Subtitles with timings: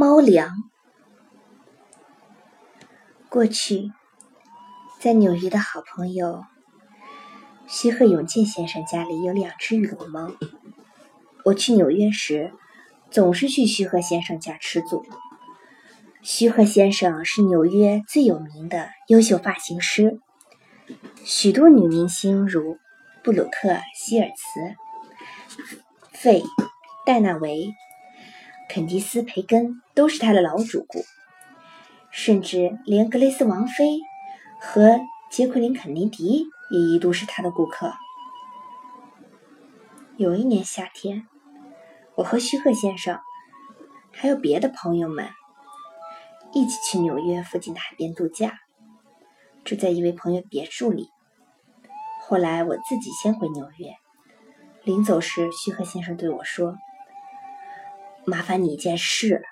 [0.00, 0.64] 猫粮。
[3.28, 3.92] 过去，
[4.98, 6.46] 在纽约的好朋友
[7.66, 10.32] 徐鹤永健先生家里有两只羽绒猫。
[11.44, 12.54] 我去纽约时，
[13.10, 15.04] 总是去徐鹤先生家吃住。
[16.22, 20.18] 徐鹤先生是纽约最有名的优秀发型师，
[21.24, 22.78] 许多女明星如
[23.22, 24.76] 布鲁克·希尔茨、
[26.12, 26.40] 费·
[27.04, 27.74] 戴纳维。
[28.72, 31.00] 肯迪斯·培根都是他的老主顾，
[32.12, 33.98] 甚至连格雷斯·王妃
[34.60, 37.92] 和杰奎琳·肯尼迪也一度是他的顾客。
[40.16, 41.26] 有一年夏天，
[42.14, 43.18] 我和徐鹤先生
[44.12, 45.26] 还有别的朋友们
[46.52, 48.60] 一起去纽约附近的海边度假，
[49.64, 51.08] 住在一位朋友别墅里。
[52.22, 53.96] 后来我自己先回纽约，
[54.84, 56.76] 临走时，徐鹤先生对我说。
[58.26, 59.42] 麻烦你一件事，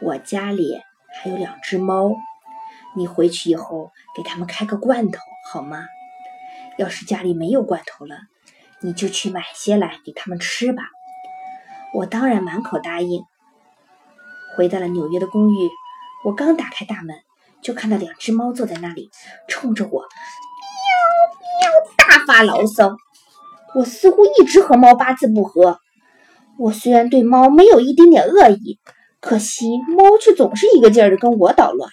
[0.00, 0.80] 我家里
[1.22, 2.10] 还有两只猫，
[2.94, 5.18] 你回去以后给他们开个罐头
[5.50, 5.86] 好吗？
[6.76, 8.16] 要是家里没有罐头了，
[8.80, 10.82] 你就去买些来给他们吃吧。
[11.94, 13.24] 我当然满口答应。
[14.56, 15.70] 回到了纽约的公寓，
[16.24, 17.16] 我刚打开大门，
[17.62, 19.10] 就看到两只猫坐在那里，
[19.48, 22.96] 冲着我喵喵大发牢骚。
[23.74, 25.80] 我似乎一直和猫八字不合。
[26.58, 28.80] 我虽然对猫没有一丁点恶意，
[29.20, 31.88] 可惜猫却总是一个劲儿的跟我捣乱。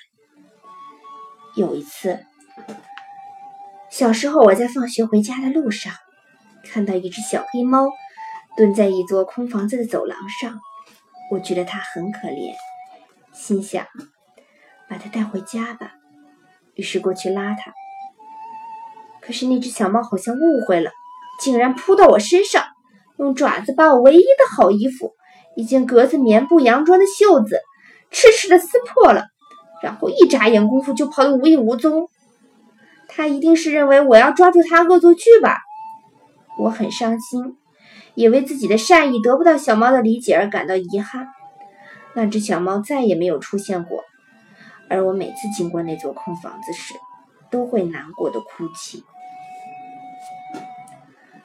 [1.56, 2.20] 有一次，
[3.92, 5.94] 小时候我在放学回家的路上，
[6.64, 7.88] 看到一只小黑猫
[8.58, 10.60] 蹲在一座空房子的走廊上，
[11.32, 12.56] 我觉得它很可怜，
[13.34, 13.86] 心想
[14.90, 15.92] 把它带回家吧，
[16.74, 17.72] 于是过去拉它。
[19.22, 20.92] 可是那只小猫好像误会了，
[21.40, 22.66] 竟然扑到我身上。
[23.18, 25.14] 用爪子把我唯一的好衣服，
[25.56, 27.62] 一件格子棉布洋装的袖子，
[28.12, 29.26] 痴痴的撕破了，
[29.82, 32.10] 然后一眨眼功夫就跑得无影无踪。
[33.08, 35.60] 他一定是认为我要抓住他恶作剧吧？
[36.60, 37.56] 我很伤心，
[38.16, 41.30] 也为自己的善意得不到小猫的理解而感到遗憾。
[42.16, 44.04] 那只小猫再也没有出现过，
[44.90, 46.94] 而我每次经过那座空房子时，
[47.50, 49.06] 都会难过的哭泣。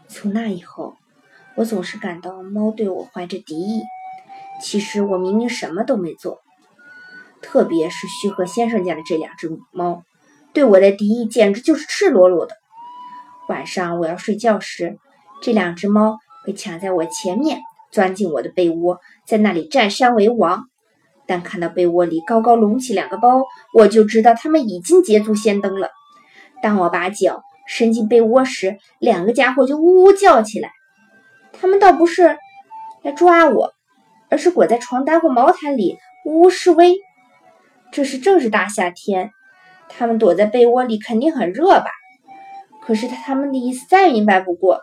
[0.09, 0.97] 从那以后。
[1.57, 3.83] 我总是感到猫对我怀着敌意，
[4.63, 6.41] 其实我明明什么都没做。
[7.43, 10.03] 特别是徐和先生家的这两只猫，
[10.53, 12.55] 对我的敌意简直就是赤裸裸的。
[13.49, 14.99] 晚上我要睡觉时，
[15.43, 20.65] 这两只猫会抢在我前面，钻进我的被窝，在那里占山为王。
[21.27, 23.45] 但看到被窝里高高隆起两个包，
[23.75, 25.89] 我就知道它们已经捷足先登了。
[26.63, 30.71] 当我把脚伸进被窝时，两个家伙就呜呜叫起来。
[31.61, 32.39] 他们倒不是
[33.03, 33.75] 来抓我，
[34.31, 36.97] 而是裹在床单或毛毯里呜呜示威。
[37.93, 39.31] 这是正是大夏天，
[39.89, 41.91] 他们躲在被窝里肯定很热吧？
[42.83, 44.81] 可是他们的意思再明白不过，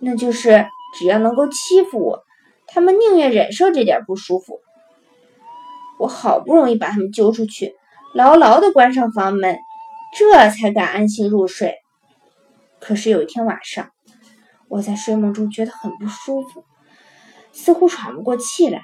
[0.00, 2.22] 那就是只要能够欺负我，
[2.68, 4.60] 他们宁愿忍受这点不舒服。
[5.98, 7.74] 我好不容易把他们揪出去，
[8.14, 9.58] 牢牢地关上房门，
[10.16, 11.74] 这才敢安心入睡。
[12.78, 13.90] 可是有一天晚上。
[14.70, 16.64] 我在睡梦中觉得很不舒服，
[17.50, 18.82] 似乎喘不过气来。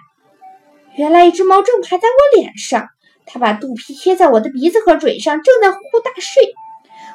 [0.97, 2.89] 原来一只猫正趴在我脸上，
[3.25, 6.53] 它把肚皮贴在我的鼻子和嘴上，正在呼呼大睡。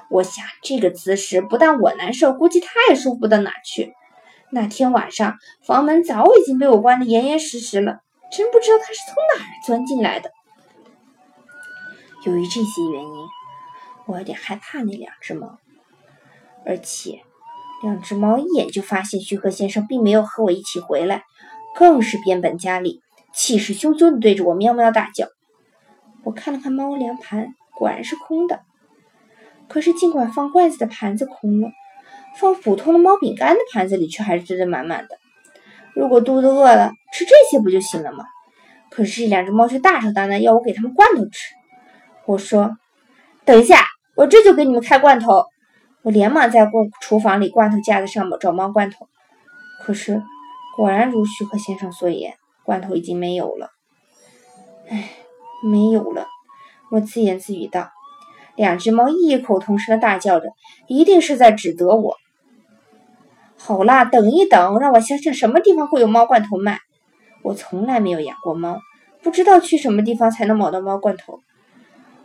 [0.10, 3.94] 我想这个姿势不但我难受，估计它也舒服不到哪去。
[4.52, 8.00] 那天晚上房门早已经被我关得严严实实了，
[8.32, 10.32] 真不知道它是从哪儿钻进来的。
[12.26, 13.28] 由于这些原因，
[14.06, 15.58] 我有点害怕那两只猫，
[16.66, 17.24] 而且。
[17.82, 21.24] 两只猫一眼就发现徐鹤先生并没有和我一起回来，
[21.76, 23.02] 更是变本加厉，
[23.34, 25.28] 气势汹汹地对着我喵喵大叫。
[26.24, 28.60] 我看了看猫粮盘，果然是空的。
[29.68, 31.70] 可是尽管放罐子的盘子空了，
[32.38, 35.18] 放普通的猫饼干的盘子里却还是堆得满满的。
[35.96, 38.26] 如果肚子饿了，吃这些不就行了吗？
[38.90, 41.56] 可是这两只猫却大吵大闹，要我给它们罐头吃。
[42.26, 42.78] 我说
[43.44, 43.86] ：“等一下，
[44.16, 45.46] 我这就给你们开罐头。”
[46.04, 49.08] 我连忙在罐厨房里罐头架子上找猫罐头，
[49.84, 50.24] 可是
[50.76, 52.34] 果然如徐克先生所言，
[52.64, 53.70] 罐头已经没有了。
[54.90, 55.12] 唉，
[55.64, 56.26] 没有了！
[56.90, 57.92] 我自言自语道。
[58.56, 60.48] 两只猫异口同声的大叫着，
[60.88, 62.18] 一定是在指责我。
[63.58, 66.80] 好啦，等一等，让我想想什么地方会有猫罐头卖。
[67.44, 68.80] 我从来没有养过猫，
[69.22, 71.40] 不知道去什么地方才能买到猫罐头。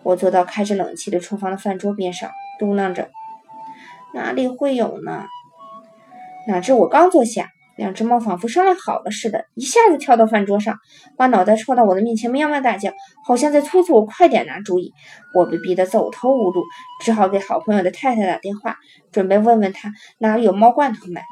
[0.02, 3.10] 我坐到开着冷气的厨房的饭桌边上，嘟囔着。
[4.16, 5.26] 哪里会有呢？
[6.48, 10.78] 哪知我刚坐下，两只猫仿佛商量好了似的，一下子跳到饭桌上，
[11.18, 12.90] 把脑袋凑到我的面前，喵喵大叫，
[13.26, 14.94] 好像在催促我快点拿主意。
[15.34, 16.64] 我被逼得走投无路，
[17.04, 18.78] 只好给好朋友的太太打电话，
[19.12, 21.22] 准备问问他哪里有猫罐头买。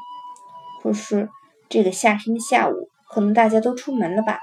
[0.83, 1.27] 可是
[1.69, 4.37] 这个夏天的下午，可能大家都出门了吧？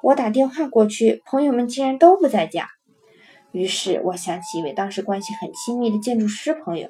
[0.00, 2.68] 我打电话过去，朋友们竟然都不在家。
[3.50, 6.88] 于是我想起一位当时关系很亲密的建筑师朋友，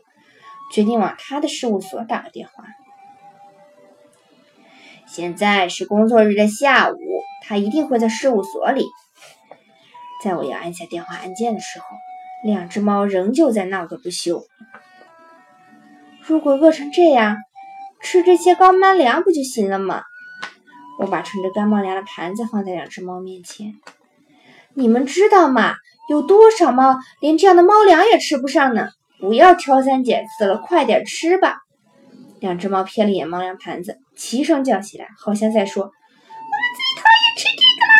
[0.73, 2.65] 决定往他的事务所打个电话。
[5.07, 6.97] 现在是工作日的下午，
[7.43, 8.87] 他一定会在事务所里。
[10.23, 11.85] 在我要按下电话按键的时候，
[12.45, 14.45] 两只猫仍旧在闹个不休。
[16.23, 17.37] 如果饿成这样，
[18.01, 20.03] 吃这些干猫粮不就行了吗？
[21.01, 23.75] 我把盛着干猫粮的盘子放在两只猫面前。
[24.75, 25.75] 你们知道吗？
[26.09, 28.91] 有多少猫连这样的猫粮也吃不上呢？
[29.21, 31.59] 不要挑三拣四了，快点吃吧！
[32.41, 35.93] 两只猫瞥了眼猫粮盘子，齐声叫起来，好像在说：“我们
[36.75, 37.95] 最讨厌吃这个啦！”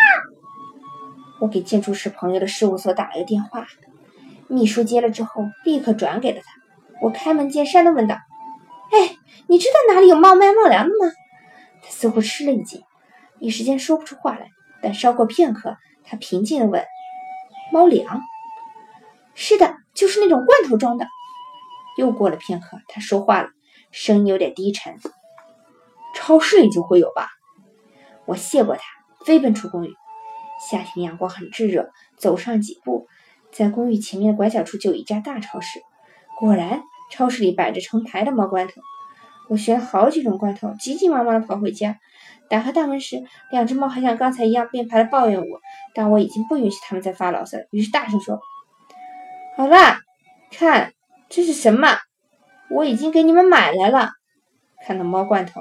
[1.41, 3.67] 我给建筑师朋友的事务所打了个电话，
[4.49, 6.47] 秘书接了之后，立刻转给了他。
[7.03, 8.17] 我开门见山的问道
[8.93, 9.17] ：“哎，
[9.47, 11.13] 你知道哪里有猫卖猫粮的吗？”
[11.83, 12.83] 他似乎吃了一惊，
[13.39, 14.49] 一时间说不出话来。
[14.83, 16.83] 但稍过片刻，他平静的问
[17.73, 18.23] ：“猫粮？
[19.43, 21.07] 是的，就是那种罐头装的。”
[21.97, 23.49] 又过了片刻，他说话了。
[23.91, 24.99] 声音有点低沉，
[26.15, 27.31] 超市里就会有吧？
[28.27, 28.83] 我谢过他，
[29.25, 29.95] 飞奔出公寓。
[30.71, 33.09] 夏天阳光很炙热，走上几步，
[33.51, 35.81] 在公寓前面的拐角处就有一家大超市。
[36.39, 38.75] 果然，超市里摆着成排的猫罐头。
[39.49, 41.99] 我选了好几种罐头，急急忙忙地跑回家。
[42.51, 45.61] 打开大门时，两只猫还像刚才一样并排地抱怨我，
[45.95, 48.39] 但我已经不允许它们再发牢骚，于是大声说
[49.61, 50.01] ：“好啦，
[50.51, 50.95] 看
[51.29, 51.99] 这是什么？”
[52.73, 54.13] 我已经给你们买来了。
[54.87, 55.61] 看到猫罐头，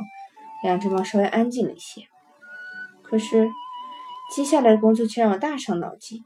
[0.64, 2.04] 两只猫稍微安静了一些。
[3.04, 3.50] 可是，
[4.34, 6.24] 接下来的工作却让我大伤脑筋。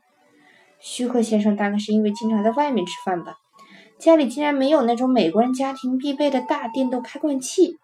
[0.80, 3.38] 徐克先生大概是因为经常在外面吃饭吧，
[3.98, 7.80] 家里竟然没有那种美国人家庭必备的大电动开罐器。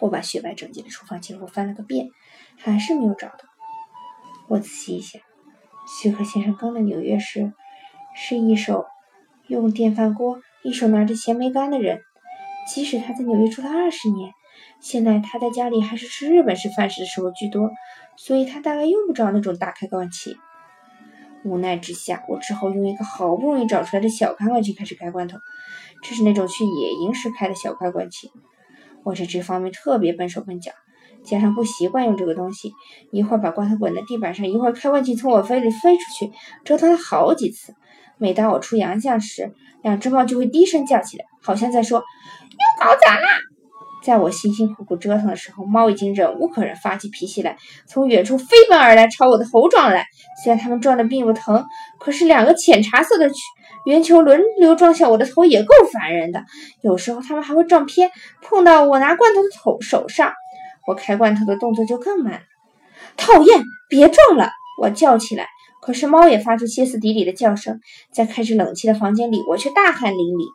[0.00, 2.08] 我把雪白整洁的厨房结果翻了个遍，
[2.58, 3.38] 还是没有找到。
[4.48, 5.22] 我仔细一想，
[5.98, 7.54] 徐克先生刚来纽约时，
[8.14, 8.86] 是一手
[9.46, 10.40] 用电饭锅。
[10.64, 12.02] 一手拿着咸梅干的人，
[12.72, 14.32] 即使他在纽约住了二十年，
[14.80, 17.68] 现在他在家里还是吃日本式饭食的时候居多，
[18.16, 20.36] 所以他大概用不着那种大开罐器。
[21.44, 25.36] 无奈之下，我只好用一个好不容易找出来的小开罐器开始开罐头，
[26.04, 28.30] 这是那种去野营时开的小开罐器。
[29.02, 30.70] 我在这方面特别笨手笨脚，
[31.24, 32.72] 加上不习惯用这个东西，
[33.10, 36.30] 一会儿把罐头滚在地板上，一会儿开罐器从我肺里飞出去，
[36.64, 37.74] 折腾了好几次。
[38.22, 39.52] 每当我出洋相时，
[39.82, 41.98] 两只猫就会低声叫起来，好像在说
[42.54, 43.26] ：“又搞砸了。”
[44.00, 47.56] 在我辛辛苦苦折腾的时候，猫已经忍无可忍，发起脾气来，
[47.88, 50.06] 从远处飞奔而来，朝我的头撞来。
[50.44, 51.64] 虽然它们撞的并不疼，
[51.98, 53.28] 可是两个浅茶色的
[53.86, 56.44] 圆球轮流撞向我的头，也够烦人的。
[56.80, 60.32] 有时候它们还会撞偏，碰到我拿罐头的头手上，
[60.86, 62.40] 我开罐头的动作就更慢了。
[63.16, 64.48] 讨厌，别撞了！
[64.80, 65.48] 我叫起来。
[65.82, 67.80] 可是猫也发出歇斯底里的叫声，
[68.12, 70.46] 在开着冷气的房间里，我却大汗淋漓。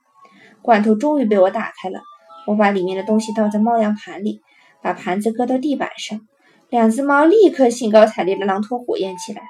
[0.61, 1.99] 罐头终于被我打开了，
[2.47, 4.39] 我把里面的东西倒在猫粮盘里，
[4.81, 6.21] 把盘子搁到地板上。
[6.69, 9.41] 两只猫立刻兴高采烈地狼吞虎咽起来，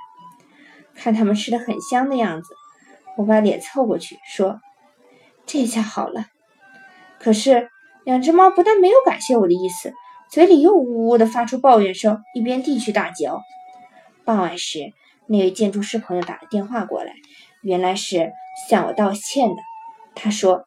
[0.96, 2.56] 看它们吃的很香的样子，
[3.16, 4.60] 我把脸凑过去说
[5.46, 6.26] ：“这下好了。”
[7.22, 7.70] 可是
[8.04, 9.94] 两只猫不但没有感谢我的意思，
[10.32, 13.44] 嘴里又呜呜地发出抱怨声，一边地去大嚼。
[14.26, 14.92] 傍晚时。
[15.28, 17.14] 那位建筑师朋友打了电话过来，
[17.62, 18.32] 原来是
[18.70, 19.62] 向我道歉的。
[20.16, 20.66] 他说：“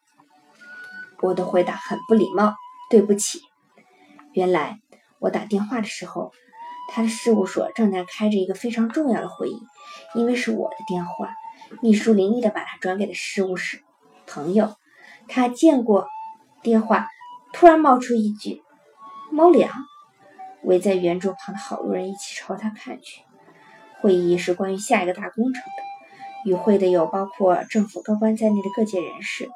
[1.22, 2.54] 我的回答很不礼貌，
[2.90, 3.40] 对不起。”
[4.32, 4.80] 原来
[5.18, 6.32] 我打电话的时候，
[6.90, 9.60] 他的事务所正在开着一个非常重要的会议。
[10.14, 11.34] 因为是我的电话，
[11.80, 13.82] 秘书伶俐的把他转给了事务室
[14.26, 14.76] 朋友。
[15.26, 16.06] 他见过
[16.62, 17.08] 电话，
[17.52, 18.62] 突然冒出一句
[19.32, 19.72] ：“猫粮。”
[20.62, 23.22] 围在圆桌旁的好多人一起朝他看去。
[24.00, 29.48] 会议是关于下一个大工程的，与会的有包括政府高官在内的各界人士。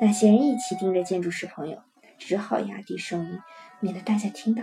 [0.00, 1.78] 那些人一起盯着建筑师朋友，
[2.18, 3.38] 只好压低声音，
[3.80, 4.62] 免得大家听到。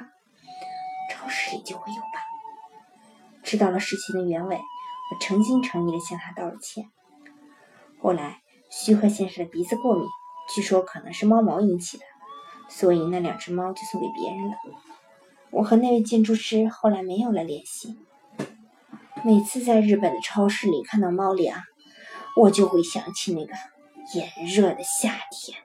[1.11, 2.19] 超市里就会有吧？
[3.43, 6.85] 知道了事情的原委，我诚心诚意地向他道了歉。
[8.01, 8.41] 后来，
[8.71, 10.05] 徐鹤先生的鼻子过敏，
[10.55, 12.03] 据说可能是猫毛引起的，
[12.69, 14.55] 所以那两只猫就送给别人了。
[15.51, 17.99] 我和那位建筑师后来没有了联系。
[19.25, 21.61] 每次在日本的超市里看到猫粮，
[22.35, 23.53] 我就会想起那个
[24.15, 25.57] 炎热的夏天。